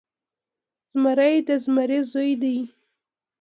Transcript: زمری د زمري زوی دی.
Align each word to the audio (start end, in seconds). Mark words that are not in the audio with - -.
زمری 0.91 1.35
د 1.47 1.49
زمري 1.63 1.99
زوی 2.11 2.31
دی. 2.41 2.57